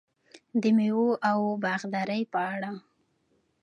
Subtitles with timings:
[0.61, 2.71] د میوو او باغدارۍ په اړه: